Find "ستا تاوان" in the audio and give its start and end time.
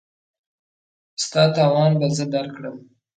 1.23-1.91